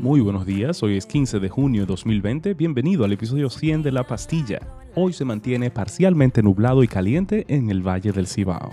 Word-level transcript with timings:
Muy 0.00 0.20
buenos 0.22 0.46
días, 0.46 0.82
hoy 0.82 0.96
es 0.96 1.04
15 1.04 1.40
de 1.40 1.50
junio 1.50 1.82
de 1.82 1.86
2020, 1.86 2.54
bienvenido 2.54 3.04
al 3.04 3.12
episodio 3.12 3.50
100 3.50 3.82
de 3.82 3.92
La 3.92 4.06
Pastilla. 4.06 4.58
Hoy 4.94 5.12
se 5.12 5.26
mantiene 5.26 5.70
parcialmente 5.70 6.42
nublado 6.42 6.82
y 6.82 6.88
caliente 6.88 7.44
en 7.48 7.68
el 7.68 7.86
Valle 7.86 8.10
del 8.10 8.26
Cibao. 8.26 8.70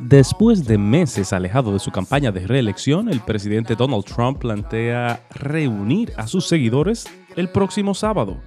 Después 0.00 0.64
de 0.66 0.78
meses 0.78 1.32
alejado 1.32 1.72
de 1.72 1.78
su 1.78 1.90
campaña 1.90 2.32
de 2.32 2.46
reelección, 2.46 3.08
el 3.08 3.20
presidente 3.20 3.74
Donald 3.74 4.04
Trump 4.04 4.38
plantea 4.38 5.22
reunir 5.30 6.12
a 6.16 6.26
sus 6.26 6.46
seguidores 6.46 7.06
el 7.36 7.48
próximo 7.50 7.94
sábado. 7.94 8.40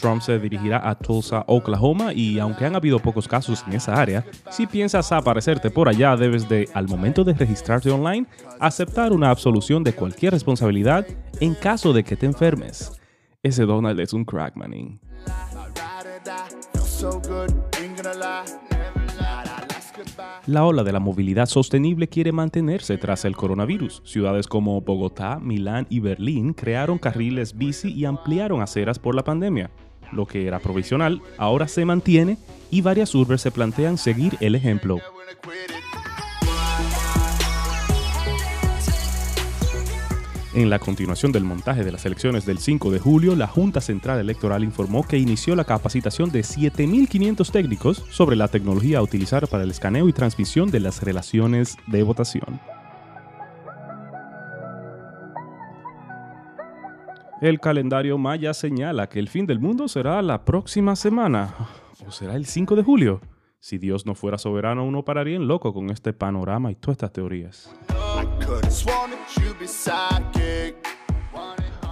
Trump 0.00 0.22
se 0.22 0.38
dirigirá 0.38 0.88
a 0.88 0.94
Tulsa, 0.94 1.44
Oklahoma, 1.46 2.12
y 2.12 2.38
aunque 2.38 2.64
han 2.64 2.76
habido 2.76 2.98
pocos 2.98 3.26
casos 3.26 3.64
en 3.66 3.74
esa 3.74 3.94
área, 3.94 4.24
si 4.50 4.66
piensas 4.66 5.10
aparecerte 5.12 5.70
por 5.70 5.88
allá, 5.88 6.16
debes 6.16 6.48
de, 6.48 6.68
al 6.74 6.88
momento 6.88 7.24
de 7.24 7.34
registrarte 7.34 7.90
online, 7.90 8.26
aceptar 8.60 9.12
una 9.12 9.30
absolución 9.30 9.82
de 9.82 9.92
cualquier 9.92 10.32
responsabilidad 10.32 11.06
en 11.40 11.54
caso 11.54 11.92
de 11.92 12.04
que 12.04 12.16
te 12.16 12.26
enfermes. 12.26 12.92
Ese 13.42 13.64
Donald 13.64 13.98
es 14.00 14.12
un 14.12 14.24
crackmaning. 14.24 15.00
La 20.46 20.64
ola 20.64 20.82
de 20.82 20.92
la 20.92 21.00
movilidad 21.00 21.46
sostenible 21.46 22.08
quiere 22.08 22.32
mantenerse 22.32 22.96
tras 22.98 23.24
el 23.24 23.36
coronavirus. 23.36 24.02
Ciudades 24.04 24.46
como 24.46 24.80
Bogotá, 24.80 25.38
Milán 25.40 25.86
y 25.90 26.00
Berlín 26.00 26.54
crearon 26.54 26.98
carriles 26.98 27.56
bici 27.56 27.92
y 27.92 28.04
ampliaron 28.04 28.62
aceras 28.62 28.98
por 28.98 29.14
la 29.14 29.24
pandemia. 29.24 29.70
Lo 30.12 30.26
que 30.26 30.46
era 30.46 30.58
provisional 30.58 31.20
ahora 31.36 31.68
se 31.68 31.84
mantiene 31.84 32.38
y 32.70 32.80
varias 32.80 33.14
urbes 33.14 33.42
se 33.42 33.50
plantean 33.50 33.98
seguir 33.98 34.36
el 34.40 34.54
ejemplo. 34.54 34.98
En 40.54 40.70
la 40.70 40.78
continuación 40.78 41.30
del 41.30 41.44
montaje 41.44 41.84
de 41.84 41.92
las 41.92 42.06
elecciones 42.06 42.46
del 42.46 42.58
5 42.58 42.90
de 42.90 42.98
julio, 42.98 43.36
la 43.36 43.46
Junta 43.46 43.82
Central 43.82 44.18
Electoral 44.18 44.64
informó 44.64 45.06
que 45.06 45.18
inició 45.18 45.54
la 45.54 45.64
capacitación 45.64 46.30
de 46.30 46.40
7.500 46.40 47.50
técnicos 47.50 48.04
sobre 48.10 48.34
la 48.34 48.48
tecnología 48.48 48.98
a 48.98 49.02
utilizar 49.02 49.46
para 49.46 49.64
el 49.64 49.70
escaneo 49.70 50.08
y 50.08 50.14
transmisión 50.14 50.70
de 50.70 50.80
las 50.80 51.02
relaciones 51.02 51.76
de 51.86 52.02
votación. 52.02 52.60
El 57.42 57.60
calendario 57.60 58.16
maya 58.16 58.54
señala 58.54 59.08
que 59.08 59.18
el 59.18 59.28
fin 59.28 59.46
del 59.46 59.60
mundo 59.60 59.86
será 59.86 60.22
la 60.22 60.44
próxima 60.44 60.96
semana, 60.96 61.54
o 62.06 62.10
será 62.10 62.34
el 62.36 62.46
5 62.46 62.74
de 62.74 62.82
julio. 62.82 63.20
Si 63.60 63.76
Dios 63.76 64.06
no 64.06 64.14
fuera 64.14 64.38
soberano, 64.38 64.84
uno 64.84 65.04
pararía 65.04 65.36
en 65.36 65.46
loco 65.46 65.74
con 65.74 65.90
este 65.90 66.12
panorama 66.12 66.72
y 66.72 66.74
todas 66.74 66.96
estas 66.96 67.12
teorías. 67.12 67.70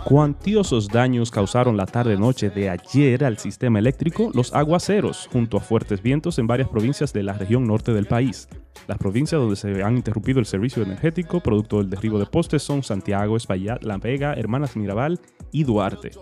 Cuantiosos 0.06 0.86
daños 0.86 1.32
causaron 1.32 1.76
la 1.76 1.84
tarde-noche 1.84 2.48
de 2.48 2.70
ayer 2.70 3.24
al 3.24 3.38
sistema 3.38 3.80
eléctrico 3.80 4.30
los 4.34 4.54
aguaceros, 4.54 5.28
junto 5.32 5.56
a 5.56 5.60
fuertes 5.60 6.00
vientos 6.00 6.38
en 6.38 6.46
varias 6.46 6.68
provincias 6.68 7.12
de 7.12 7.24
la 7.24 7.32
región 7.32 7.66
norte 7.66 7.92
del 7.92 8.06
país. 8.06 8.48
Las 8.86 8.98
provincias 8.98 9.40
donde 9.40 9.56
se 9.56 9.82
han 9.82 9.96
interrumpido 9.96 10.38
el 10.38 10.46
servicio 10.46 10.84
energético 10.84 11.40
producto 11.40 11.78
del 11.78 11.90
derribo 11.90 12.20
de 12.20 12.26
postes 12.26 12.62
son 12.62 12.84
Santiago, 12.84 13.36
Espaillat, 13.36 13.82
La 13.82 13.98
Vega, 13.98 14.34
Hermanas 14.34 14.76
Mirabal 14.76 15.18
y 15.50 15.64
Duarte. 15.64 16.12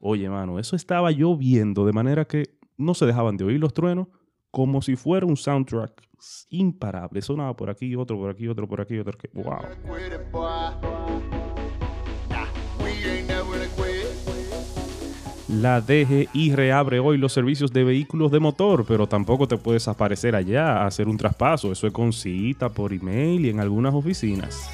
Oye, 0.00 0.30
mano, 0.30 0.58
eso 0.58 0.74
estaba 0.74 1.10
lloviendo 1.10 1.84
de 1.84 1.92
manera 1.92 2.24
que 2.24 2.44
no 2.78 2.94
se 2.94 3.04
dejaban 3.04 3.36
de 3.36 3.44
oír 3.44 3.60
los 3.60 3.74
truenos 3.74 4.08
como 4.50 4.80
si 4.80 4.96
fuera 4.96 5.26
un 5.26 5.36
soundtrack 5.36 6.00
imparable. 6.48 7.20
Sonaba 7.20 7.54
por 7.54 7.68
aquí, 7.68 7.94
otro 7.94 8.16
por 8.16 8.30
aquí, 8.30 8.48
otro 8.48 8.66
por 8.66 8.80
aquí, 8.80 8.98
otro 8.98 9.18
que. 9.18 9.28
¡Wow! 9.34 11.03
La 15.60 15.80
DGI 15.80 16.52
reabre 16.56 16.98
hoy 16.98 17.16
los 17.16 17.32
servicios 17.32 17.72
de 17.72 17.84
vehículos 17.84 18.32
de 18.32 18.40
motor, 18.40 18.84
pero 18.88 19.06
tampoco 19.06 19.46
te 19.46 19.56
puedes 19.56 19.86
aparecer 19.86 20.34
allá 20.34 20.78
a 20.78 20.86
hacer 20.86 21.06
un 21.06 21.16
traspaso. 21.16 21.70
Eso 21.70 21.86
es 21.86 21.92
con 21.92 22.12
cita, 22.12 22.70
por 22.70 22.92
email 22.92 23.46
y 23.46 23.50
en 23.50 23.60
algunas 23.60 23.94
oficinas. 23.94 24.68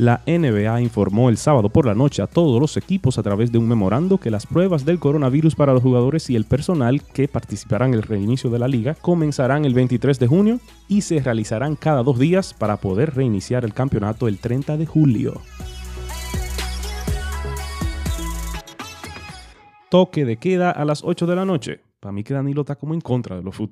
La 0.00 0.22
NBA 0.26 0.80
informó 0.80 1.28
el 1.28 1.36
sábado 1.36 1.68
por 1.68 1.84
la 1.84 1.94
noche 1.94 2.22
a 2.22 2.26
todos 2.26 2.58
los 2.58 2.78
equipos 2.78 3.18
a 3.18 3.22
través 3.22 3.52
de 3.52 3.58
un 3.58 3.68
memorando 3.68 4.16
que 4.16 4.30
las 4.30 4.46
pruebas 4.46 4.86
del 4.86 4.98
coronavirus 4.98 5.54
para 5.54 5.74
los 5.74 5.82
jugadores 5.82 6.30
y 6.30 6.36
el 6.36 6.46
personal 6.46 7.02
que 7.02 7.28
participarán 7.28 7.90
en 7.90 7.96
el 7.96 8.02
reinicio 8.02 8.48
de 8.48 8.58
la 8.58 8.66
liga 8.66 8.94
comenzarán 8.94 9.66
el 9.66 9.74
23 9.74 10.18
de 10.18 10.26
junio 10.26 10.60
y 10.88 11.02
se 11.02 11.20
realizarán 11.20 11.76
cada 11.76 12.02
dos 12.02 12.18
días 12.18 12.54
para 12.54 12.78
poder 12.78 13.14
reiniciar 13.14 13.66
el 13.66 13.74
campeonato 13.74 14.26
el 14.26 14.38
30 14.38 14.78
de 14.78 14.86
julio. 14.86 15.42
Toque 19.90 20.24
de 20.24 20.38
queda 20.38 20.70
a 20.70 20.86
las 20.86 21.04
8 21.04 21.26
de 21.26 21.36
la 21.36 21.44
noche. 21.44 21.80
Para 22.00 22.12
mí 22.12 22.24
que 22.24 22.32
Danilo 22.32 22.62
está 22.62 22.76
como 22.76 22.94
en 22.94 23.02
contra 23.02 23.36
de 23.36 23.42
los 23.42 23.54
food 23.54 23.68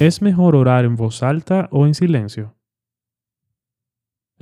¿Es 0.00 0.22
mejor 0.22 0.54
orar 0.54 0.84
en 0.84 0.94
voz 0.94 1.24
alta 1.24 1.68
o 1.72 1.84
en 1.84 1.92
silencio? 1.92 2.54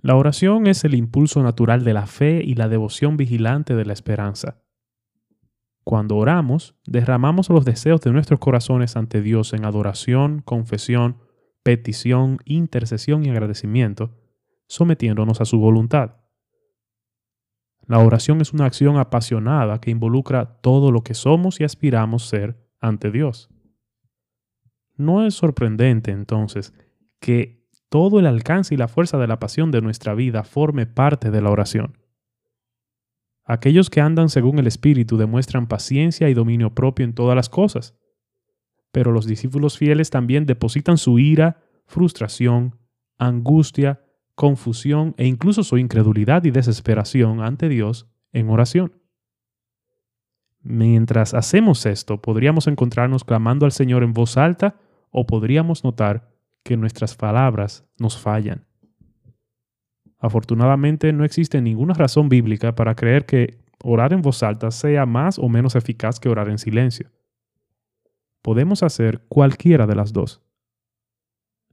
La 0.03 0.15
oración 0.15 0.67
es 0.67 0.85
el 0.85 0.95
impulso 0.95 1.43
natural 1.43 1.83
de 1.83 1.95
la 1.95 2.07
fe 2.07 2.43
y 2.45 2.57
la 2.57 2.69
devoción 2.69 3.17
vigilante 3.17 3.75
de 3.75 3.87
la 3.87 3.95
esperanza. 3.95 4.63
Cuando 5.83 6.17
oramos, 6.17 6.77
derramamos 6.85 7.49
los 7.49 7.65
deseos 7.65 8.03
de 8.03 8.13
nuestros 8.13 8.39
corazones 8.39 8.97
ante 8.97 9.23
Dios 9.23 9.55
en 9.55 9.65
adoración, 9.65 10.43
confesión, 10.43 11.23
petición, 11.63 12.37
intercesión 12.45 13.25
y 13.25 13.31
agradecimiento, 13.31 14.15
sometiéndonos 14.69 15.41
a 15.41 15.47
su 15.47 15.59
voluntad. 15.59 16.17
La 17.87 18.01
oración 18.01 18.43
es 18.43 18.53
una 18.53 18.67
acción 18.67 18.99
apasionada 18.99 19.81
que 19.81 19.91
involucra 19.91 20.61
todo 20.61 20.93
lo 20.93 21.01
que 21.01 21.15
somos 21.15 21.61
y 21.61 21.65
aspiramos 21.65 22.29
ser 22.29 22.63
ante 22.79 23.11
Dios. 23.11 23.49
No 24.97 25.27
es 25.27 25.35
sorprendente 25.35 26.11
entonces 26.11 26.73
que 27.21 27.65
todo 27.89 28.19
el 28.19 28.27
alcance 28.27 28.75
y 28.75 28.79
la 28.79 28.89
fuerza 28.89 29.19
de 29.19 29.27
la 29.27 29.39
pasión 29.39 29.71
de 29.71 29.81
nuestra 29.81 30.15
vida 30.15 30.43
forme 30.43 30.87
parte 30.87 31.31
de 31.31 31.41
la 31.41 31.51
oración. 31.51 31.99
Aquellos 33.45 33.91
que 33.91 34.01
andan 34.01 34.29
según 34.29 34.59
el 34.59 34.67
Espíritu 34.67 35.17
demuestran 35.17 35.69
paciencia 35.69 36.29
y 36.29 36.35
dominio 36.35 36.75
propio 36.75 37.05
en 37.05 37.15
todas 37.15 37.37
las 37.37 37.49
cosas, 37.49 37.95
pero 38.91 39.13
los 39.13 39.27
discípulos 39.27 39.79
fieles 39.79 40.11
también 40.11 40.47
depositan 40.47 40.99
su 40.99 41.19
ira, 41.19 41.63
frustración, 41.87 42.77
angustia, 43.19 44.01
confusión 44.35 45.15
e 45.17 45.27
incluso 45.27 45.63
su 45.63 45.79
incredulidad 45.79 46.45
y 46.45 46.51
desesperación 46.51 47.41
ante 47.41 47.69
Dios 47.69 48.09
en 48.33 48.51
oración. 48.51 49.01
Mientras 50.61 51.33
hacemos 51.33 51.87
esto, 51.87 52.21
podríamos 52.21 52.67
encontrarnos 52.67 53.23
clamando 53.23 53.65
al 53.65 53.73
Señor 53.73 54.03
en 54.03 54.13
voz 54.13 54.37
alta 54.37 54.81
o 55.11 55.27
podríamos 55.27 55.85
notar 55.85 56.29
que 56.63 56.77
nuestras 56.77 57.17
palabras 57.17 57.85
nos 57.99 58.19
fallan. 58.19 58.67
Afortunadamente 60.19 61.13
no 61.13 61.25
existe 61.25 61.61
ninguna 61.61 61.95
razón 61.95 62.29
bíblica 62.29 62.75
para 62.75 62.95
creer 62.95 63.27
que 63.27 63.59
orar 63.83 64.13
en 64.13 64.23
voz 64.23 64.43
alta 64.43 64.71
sea 64.71 65.07
más 65.07 65.39
o 65.39 65.49
menos 65.49 65.77
eficaz 65.77 66.19
que 66.19 66.29
orar 66.29 66.49
en 66.49 66.59
silencio. 66.59 67.11
Podemos 68.43 68.83
hacer 68.83 69.25
cualquiera 69.29 69.87
de 69.87 69.95
las 69.95 70.13
dos. 70.13 70.43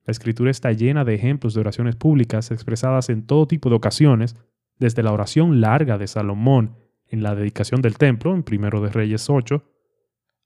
La 0.06 0.12
escritura 0.12 0.52
está 0.52 0.72
llena 0.72 1.06
de 1.06 1.16
ejemplos 1.16 1.54
de 1.54 1.62
oraciones 1.62 1.96
públicas 1.96 2.52
expresadas 2.52 3.10
en 3.10 3.25
todo 3.25 3.48
tipo 3.48 3.69
de 3.69 3.75
ocasiones, 3.75 4.36
desde 4.78 5.04
la 5.04 5.13
oración 5.13 5.62
larga 5.62 5.98
de 5.98 6.07
Salomón 6.07 6.75
en 7.07 7.24
la 7.24 7.36
dedicación 7.36 7.81
del 7.81 7.98
templo 7.98 8.34
en 8.34 8.44
1 8.50 8.81
de 8.81 8.90
Reyes 8.90 9.30
8, 9.30 9.63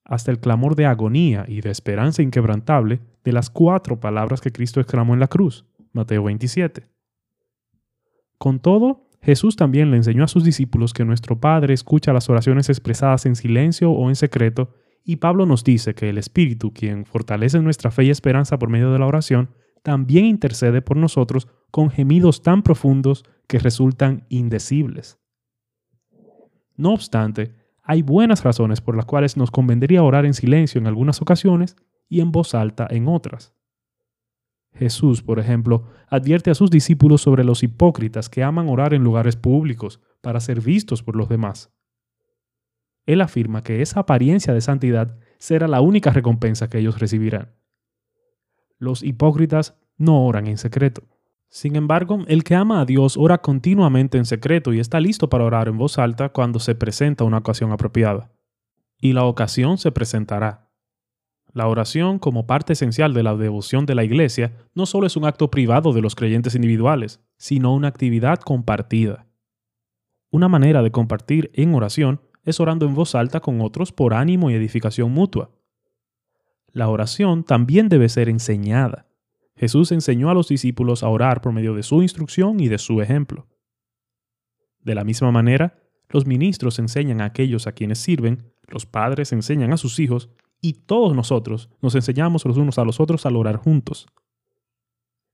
hasta 0.08 0.32
el 0.32 0.40
clamor 0.40 0.76
de 0.76 0.86
agonía 0.86 1.46
y 1.48 1.62
de 1.62 1.70
esperanza 1.70 2.24
inquebrantable 2.24 3.02
de 3.24 3.34
las 3.34 3.50
cuatro 3.50 4.00
palabras 4.00 4.40
que 4.40 4.52
Cristo 4.52 4.80
exclamó 4.80 5.14
en 5.14 5.20
la 5.20 5.28
cruz, 5.28 5.66
Mateo 5.92 6.24
27. 6.24 6.88
Con 8.38 8.60
todo, 8.60 9.10
Jesús 9.22 9.58
también 9.58 9.92
le 9.92 9.98
enseñó 9.98 10.24
a 10.24 10.30
sus 10.30 10.46
discípulos 10.46 10.94
que 10.94 11.04
nuestro 11.04 11.40
Padre 11.40 11.74
escucha 11.74 12.14
las 12.14 12.30
oraciones 12.30 12.70
expresadas 12.70 13.26
en 13.26 13.36
silencio 13.36 13.92
o 13.92 14.08
en 14.08 14.16
secreto, 14.16 14.74
y 15.04 15.18
Pablo 15.18 15.46
nos 15.46 15.64
dice 15.64 15.94
que 15.94 16.10
el 16.10 16.18
Espíritu, 16.18 16.72
quien 16.72 17.06
fortalece 17.06 17.60
nuestra 17.60 17.92
fe 17.92 18.06
y 18.06 18.10
esperanza 18.10 18.58
por 18.58 18.70
medio 18.70 18.92
de 18.94 19.00
la 19.00 19.08
oración, 19.08 19.50
también 19.84 20.26
intercede 20.26 20.82
por 20.82 20.98
nosotros 20.98 21.48
con 21.72 21.90
gemidos 21.90 22.42
tan 22.42 22.64
profundos 22.64 23.26
que 23.48 23.60
resultan 23.60 24.26
indecibles. 24.30 25.20
No 26.76 26.94
obstante, 26.94 27.56
hay 27.90 28.02
buenas 28.02 28.44
razones 28.44 28.82
por 28.82 28.98
las 28.98 29.06
cuales 29.06 29.38
nos 29.38 29.50
convendría 29.50 30.04
orar 30.04 30.26
en 30.26 30.34
silencio 30.34 30.78
en 30.78 30.88
algunas 30.88 31.22
ocasiones 31.22 31.78
y 32.10 32.20
en 32.20 32.34
voz 32.34 32.54
alta 32.54 32.86
en 32.90 33.08
otras. 33.08 33.54
Jesús, 34.74 35.24
por 35.24 35.40
ejemplo, 35.40 35.86
advierte 36.10 36.52
a 36.52 36.56
sus 36.56 36.70
discípulos 36.70 37.22
sobre 37.22 37.46
los 37.46 37.64
hipócritas 37.64 38.28
que 38.28 38.44
aman 38.44 38.68
orar 38.68 38.94
en 38.94 39.06
lugares 39.06 39.38
públicos 39.38 40.02
para 40.20 40.42
ser 40.42 40.60
vistos 40.60 41.02
por 41.02 41.16
los 41.16 41.30
demás. 41.30 41.74
Él 43.06 43.22
afirma 43.22 43.64
que 43.64 43.82
esa 43.82 44.02
apariencia 44.02 44.54
de 44.54 44.60
santidad 44.60 45.18
será 45.38 45.70
la 45.70 45.80
única 45.80 46.12
recompensa 46.12 46.70
que 46.70 46.80
ellos 46.80 47.00
recibirán. 47.00 47.56
Los 48.80 49.02
hipócritas 49.02 49.80
no 49.98 50.26
oran 50.26 50.48
en 50.48 50.58
secreto. 50.58 51.04
Sin 51.50 51.76
embargo, 51.76 52.20
el 52.28 52.44
que 52.44 52.56
ama 52.56 52.82
a 52.82 52.86
Dios 52.86 53.16
ora 53.18 53.40
continuamente 53.40 54.18
en 54.18 54.26
secreto 54.26 54.74
y 54.74 54.80
está 54.80 55.00
listo 55.00 55.30
para 55.30 55.46
orar 55.46 55.68
en 55.68 55.78
voz 55.78 55.98
alta 55.98 56.30
cuando 56.30 56.60
se 56.60 56.76
presenta 56.76 57.24
una 57.24 57.38
ocasión 57.38 57.72
apropiada. 57.72 58.32
Y 59.00 59.14
la 59.14 59.24
ocasión 59.24 59.78
se 59.78 59.92
presentará. 59.92 60.70
La 61.54 61.68
oración, 61.68 62.20
como 62.20 62.46
parte 62.46 62.74
esencial 62.74 63.14
de 63.14 63.24
la 63.24 63.36
devoción 63.36 63.86
de 63.86 63.96
la 63.96 64.04
Iglesia, 64.04 64.54
no 64.76 64.86
solo 64.86 65.08
es 65.08 65.16
un 65.16 65.26
acto 65.26 65.50
privado 65.50 65.94
de 65.94 66.02
los 66.02 66.14
creyentes 66.14 66.56
individuales, 66.56 67.22
sino 67.38 67.74
una 67.74 67.88
actividad 67.88 68.40
compartida. 68.40 69.26
Una 70.30 70.50
manera 70.50 70.84
de 70.84 70.92
compartir 70.92 71.50
en 71.54 71.74
oración 71.74 72.22
es 72.44 72.60
orando 72.60 72.86
en 72.86 72.94
voz 72.94 73.16
alta 73.16 73.40
con 73.40 73.62
otros 73.62 73.92
por 73.92 74.14
ánimo 74.14 74.52
y 74.52 74.54
edificación 74.54 75.12
mutua. 75.12 75.52
La 76.72 76.90
oración 76.90 77.44
también 77.44 77.90
debe 77.90 78.10
ser 78.10 78.30
enseñada. 78.30 79.08
Jesús 79.58 79.92
enseñó 79.92 80.30
a 80.30 80.34
los 80.34 80.48
discípulos 80.48 81.04
a 81.04 81.10
orar 81.10 81.42
por 81.42 81.52
medio 81.52 81.74
de 81.74 81.84
su 81.84 82.02
instrucción 82.04 82.60
y 82.60 82.68
de 82.68 82.78
su 82.78 83.02
ejemplo. 83.02 83.48
De 84.82 84.96
la 84.96 85.04
misma 85.04 85.32
manera, 85.32 85.80
los 86.10 86.26
ministros 86.26 86.80
enseñan 86.80 87.22
a 87.22 87.26
aquellos 87.26 87.68
a 87.68 87.72
quienes 87.72 88.00
sirven, 88.00 88.54
los 88.68 88.86
padres 88.86 89.34
enseñan 89.34 89.74
a 89.74 89.78
sus 89.78 90.00
hijos, 90.00 90.30
y 90.62 90.74
todos 90.74 91.16
nosotros 91.16 91.70
nos 91.82 91.96
enseñamos 91.96 92.46
los 92.46 92.58
unos 92.58 92.78
a 92.78 92.86
los 92.86 93.00
otros 93.00 93.26
al 93.26 93.36
orar 93.36 93.58
juntos. 93.58 94.08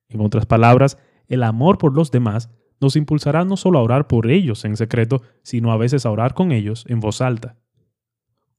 En 0.10 0.22
otras 0.22 0.46
palabras, 0.46 0.98
el 1.28 1.44
amor 1.44 1.78
por 1.78 1.94
los 1.94 2.12
demás 2.12 2.50
nos 2.80 2.96
impulsará 2.96 3.46
no 3.46 3.58
solo 3.58 3.80
a 3.80 3.84
orar 3.84 4.08
por 4.08 4.30
ellos 4.30 4.66
en 4.66 4.76
secreto, 4.76 5.22
sino 5.42 5.72
a 5.72 5.78
veces 5.78 6.06
a 6.06 6.12
orar 6.12 6.34
con 6.34 6.52
ellos 6.52 6.86
en 6.88 7.00
voz 7.00 7.22
alta. 7.22 7.58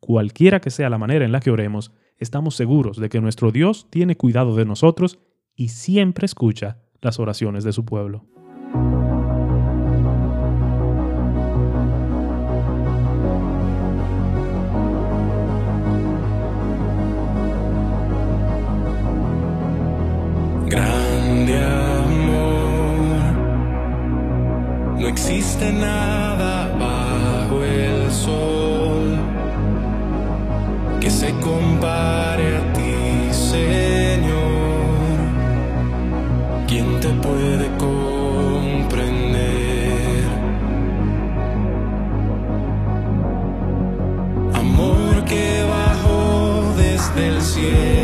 Cualquiera 0.00 0.60
que 0.60 0.70
sea 0.70 0.90
la 0.90 0.98
manera 0.98 1.24
en 1.24 1.32
la 1.32 1.40
que 1.40 1.50
oremos, 1.50 1.92
estamos 2.18 2.54
seguros 2.54 2.96
de 2.98 3.08
que 3.08 3.20
nuestro 3.20 3.50
Dios 3.50 3.86
tiene 3.90 4.16
cuidado 4.16 4.56
de 4.56 4.64
nosotros 4.64 5.18
y 5.56 5.68
siempre 5.68 6.26
escucha 6.26 6.78
las 7.00 7.18
oraciones 7.18 7.64
de 7.64 7.72
su 7.72 7.84
pueblo. 7.84 8.24
Cielo, 47.44 48.03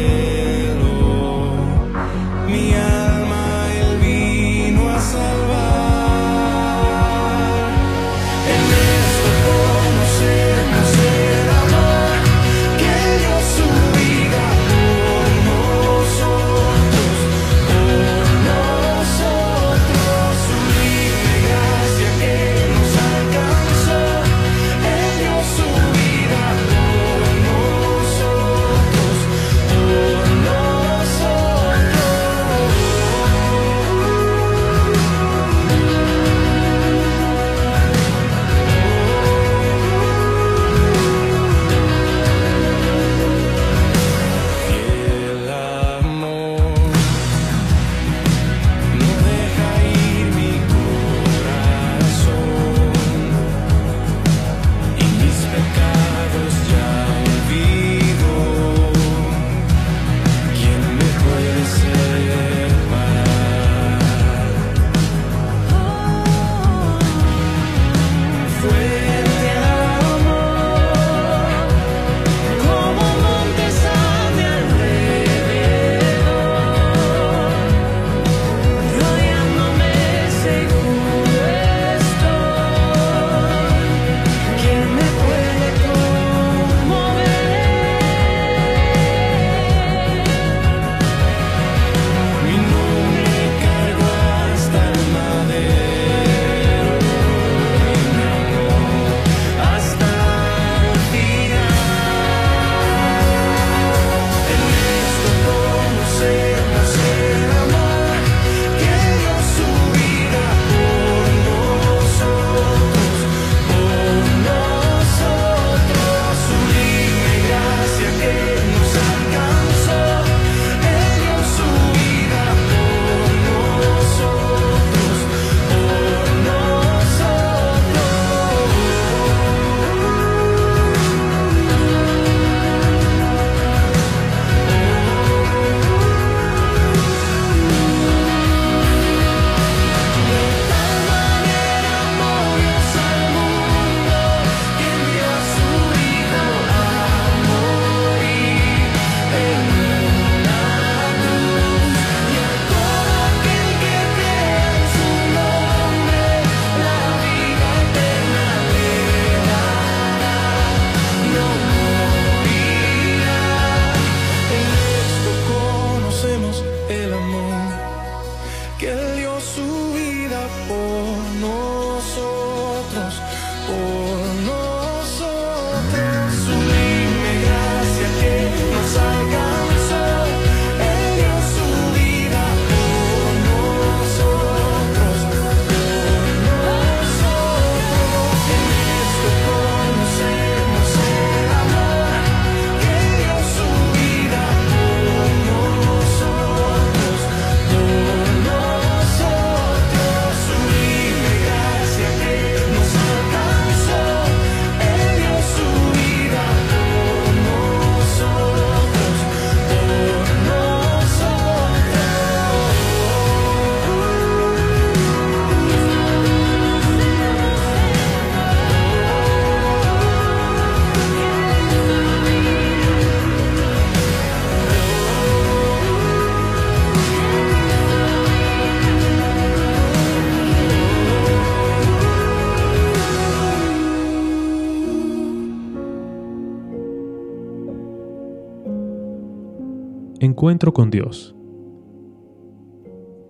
Encuentro 240.31 240.73
con 240.73 240.91
Dios. 240.91 241.35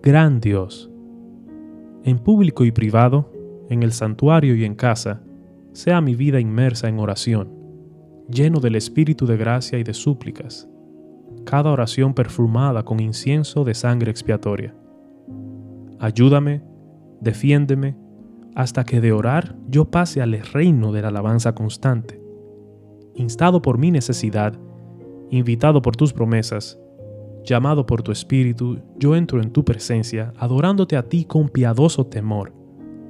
Gran 0.03 0.39
Dios. 0.39 0.91
En 2.03 2.19
público 2.19 2.63
y 2.63 2.71
privado, 2.71 3.33
en 3.69 3.81
el 3.81 3.91
santuario 3.91 4.55
y 4.55 4.65
en 4.65 4.75
casa, 4.75 5.23
sea 5.73 5.99
mi 5.99 6.13
vida 6.13 6.39
inmersa 6.39 6.89
en 6.89 6.99
oración, 6.99 7.49
lleno 8.29 8.59
del 8.59 8.75
espíritu 8.75 9.25
de 9.25 9.35
gracia 9.35 9.79
y 9.79 9.83
de 9.83 9.95
súplicas, 9.95 10.69
cada 11.43 11.71
oración 11.71 12.13
perfumada 12.13 12.83
con 12.83 12.99
incienso 12.99 13.63
de 13.63 13.73
sangre 13.73 14.11
expiatoria. 14.11 14.75
Ayúdame, 15.97 16.61
defiéndeme, 17.19 17.97
hasta 18.53 18.83
que 18.83 19.01
de 19.01 19.11
orar 19.11 19.55
yo 19.67 19.89
pase 19.89 20.21
al 20.21 20.33
reino 20.33 20.91
de 20.91 21.01
la 21.01 21.07
alabanza 21.07 21.55
constante. 21.55 22.21
Instado 23.15 23.63
por 23.63 23.79
mi 23.79 23.89
necesidad, 23.89 24.53
invitado 25.31 25.81
por 25.81 25.95
tus 25.95 26.13
promesas, 26.13 26.77
llamado 27.43 27.85
por 27.85 28.03
tu 28.03 28.11
espíritu, 28.11 28.79
yo 28.97 29.15
entro 29.15 29.41
en 29.41 29.51
tu 29.51 29.63
presencia, 29.65 30.33
adorándote 30.37 30.95
a 30.97 31.07
ti 31.07 31.25
con 31.25 31.49
piadoso 31.49 32.05
temor, 32.05 32.53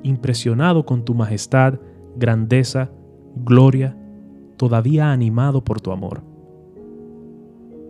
impresionado 0.04 0.86
con 0.86 1.04
tu 1.04 1.14
majestad, 1.14 1.80
grandeza, 2.16 2.92
gloria, 3.36 3.98
todavía 4.58 5.12
animado 5.12 5.64
por 5.64 5.82
tu 5.82 5.92
amor. 5.92 6.24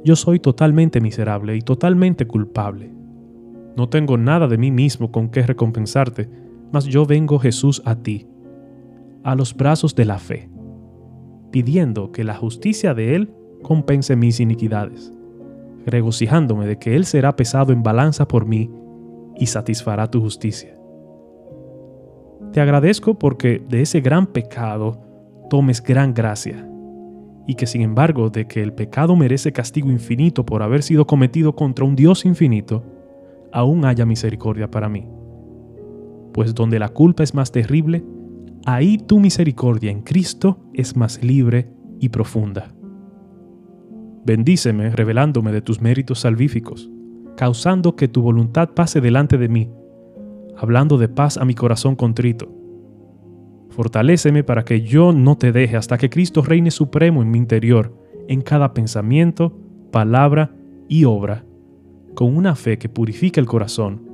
Yo 0.03 0.15
soy 0.15 0.39
totalmente 0.39 0.99
miserable 0.99 1.55
y 1.55 1.61
totalmente 1.61 2.25
culpable. 2.25 2.91
No 3.77 3.87
tengo 3.87 4.17
nada 4.17 4.47
de 4.47 4.57
mí 4.57 4.71
mismo 4.71 5.11
con 5.11 5.29
qué 5.29 5.43
recompensarte, 5.43 6.29
mas 6.71 6.85
yo 6.85 7.05
vengo 7.05 7.39
Jesús 7.39 7.81
a 7.85 7.95
ti, 7.95 8.27
a 9.23 9.35
los 9.35 9.55
brazos 9.55 9.93
de 9.95 10.05
la 10.05 10.17
fe, 10.17 10.49
pidiendo 11.51 12.11
que 12.11 12.23
la 12.23 12.35
justicia 12.35 12.93
de 12.93 13.15
Él 13.15 13.33
compense 13.61 14.15
mis 14.15 14.39
iniquidades, 14.39 15.13
regocijándome 15.85 16.67
de 16.67 16.77
que 16.77 16.95
Él 16.95 17.05
será 17.05 17.35
pesado 17.35 17.73
en 17.73 17.83
balanza 17.83 18.27
por 18.27 18.45
mí 18.45 18.69
y 19.37 19.47
satisfará 19.47 20.09
tu 20.09 20.21
justicia. 20.21 20.77
Te 22.51 22.59
agradezco 22.59 23.17
porque 23.17 23.61
de 23.69 23.81
ese 23.81 24.01
gran 24.01 24.27
pecado 24.27 25.01
tomes 25.49 25.81
gran 25.81 26.13
gracia, 26.13 26.67
y 27.47 27.55
que 27.55 27.65
sin 27.65 27.81
embargo 27.81 28.29
de 28.29 28.45
que 28.47 28.61
el 28.61 28.73
pecado 28.73 29.15
merece 29.15 29.51
castigo 29.51 29.89
infinito 29.89 30.45
por 30.45 30.63
haber 30.63 30.83
sido 30.83 31.07
cometido 31.07 31.55
contra 31.55 31.85
un 31.85 31.95
Dios 31.95 32.25
infinito, 32.25 32.83
aún 33.51 33.85
haya 33.85 34.05
misericordia 34.05 34.69
para 34.69 34.89
mí. 34.89 35.07
Pues 36.33 36.53
donde 36.55 36.79
la 36.79 36.89
culpa 36.89 37.23
es 37.23 37.33
más 37.33 37.51
terrible, 37.51 38.03
ahí 38.65 38.97
tu 38.97 39.19
misericordia 39.19 39.91
en 39.91 40.01
Cristo 40.01 40.59
es 40.73 40.95
más 40.95 41.23
libre 41.23 41.69
y 41.99 42.09
profunda. 42.09 42.73
Bendíceme 44.25 44.89
revelándome 44.91 45.51
de 45.51 45.61
tus 45.61 45.81
méritos 45.81 46.19
salvíficos, 46.19 46.89
causando 47.35 47.95
que 47.95 48.07
tu 48.07 48.21
voluntad 48.21 48.69
pase 48.69 49.01
delante 49.01 49.37
de 49.37 49.49
mí 49.49 49.69
hablando 50.61 50.99
de 50.99 51.09
paz 51.09 51.37
a 51.37 51.45
mi 51.45 51.55
corazón 51.55 51.95
contrito. 51.95 52.47
Fortaléceme 53.69 54.43
para 54.43 54.63
que 54.63 54.81
yo 54.81 55.11
no 55.11 55.35
te 55.37 55.51
deje 55.51 55.75
hasta 55.75 55.97
que 55.97 56.09
Cristo 56.09 56.43
reine 56.43 56.69
supremo 56.69 57.23
en 57.23 57.31
mi 57.31 57.39
interior, 57.39 57.97
en 58.27 58.41
cada 58.41 58.73
pensamiento, 58.73 59.57
palabra 59.91 60.53
y 60.87 61.05
obra, 61.05 61.45
con 62.13 62.35
una 62.35 62.55
fe 62.55 62.77
que 62.77 62.89
purifica 62.89 63.41
el 63.41 63.47
corazón, 63.47 64.07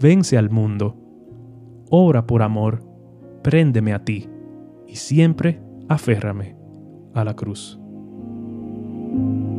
vence 0.00 0.38
al 0.38 0.50
mundo, 0.50 0.96
obra 1.90 2.28
por 2.28 2.42
amor, 2.42 2.84
préndeme 3.42 3.92
a 3.92 4.04
ti 4.04 4.28
y 4.86 4.96
siempre 4.96 5.60
aférrame 5.88 6.54
a 7.12 7.24
la 7.24 7.34
cruz. 7.34 7.81
thank 9.12 9.46
you. 9.46 9.51